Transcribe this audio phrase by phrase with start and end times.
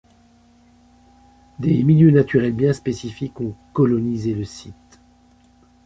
[1.59, 4.99] Des milieux naturels bien spécifiques ont colonisé le site.